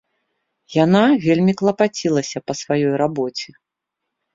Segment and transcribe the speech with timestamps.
[0.83, 3.49] Яна вельмі клапацілася па сваёй рабоце.